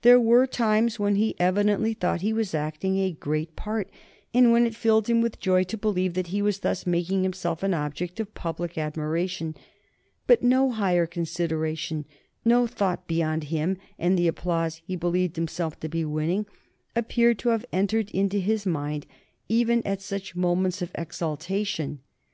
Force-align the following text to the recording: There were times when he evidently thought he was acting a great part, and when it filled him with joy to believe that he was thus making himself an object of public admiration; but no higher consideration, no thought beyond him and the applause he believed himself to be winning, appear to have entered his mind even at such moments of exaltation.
There 0.00 0.18
were 0.18 0.46
times 0.46 0.98
when 0.98 1.16
he 1.16 1.38
evidently 1.38 1.92
thought 1.92 2.22
he 2.22 2.32
was 2.32 2.54
acting 2.54 2.96
a 2.96 3.12
great 3.12 3.54
part, 3.54 3.90
and 4.32 4.50
when 4.50 4.64
it 4.64 4.74
filled 4.74 5.08
him 5.10 5.20
with 5.20 5.38
joy 5.40 5.62
to 5.64 5.76
believe 5.76 6.14
that 6.14 6.28
he 6.28 6.40
was 6.40 6.60
thus 6.60 6.86
making 6.86 7.22
himself 7.22 7.62
an 7.62 7.74
object 7.74 8.18
of 8.18 8.32
public 8.34 8.78
admiration; 8.78 9.54
but 10.26 10.42
no 10.42 10.70
higher 10.70 11.04
consideration, 11.06 12.06
no 12.46 12.66
thought 12.66 13.06
beyond 13.06 13.44
him 13.52 13.76
and 13.98 14.18
the 14.18 14.26
applause 14.26 14.76
he 14.86 14.96
believed 14.96 15.36
himself 15.36 15.78
to 15.80 15.88
be 15.90 16.02
winning, 16.02 16.46
appear 16.96 17.34
to 17.34 17.50
have 17.50 17.66
entered 17.70 18.08
his 18.14 18.64
mind 18.64 19.04
even 19.50 19.86
at 19.86 20.00
such 20.00 20.34
moments 20.34 20.80
of 20.80 20.90
exaltation. 20.94 22.00